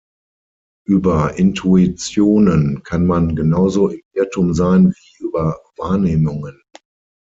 Über 0.87 1.35
Intuitionen 1.37 2.81
kann 2.81 3.05
man 3.05 3.35
genauso 3.35 3.89
im 3.89 4.01
Irrtum 4.13 4.55
sein 4.55 4.91
wie 4.97 5.23
über 5.25 5.59
Wahrnehmungen. 5.77 6.59